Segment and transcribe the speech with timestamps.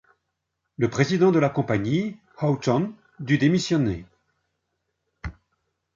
[0.77, 4.03] Le président de la compagnie, Haughton, dut démissionner.